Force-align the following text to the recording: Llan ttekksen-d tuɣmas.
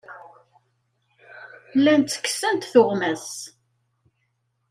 Llan 1.77 2.01
ttekksen-d 2.03 2.61
tuɣmas. 2.71 3.27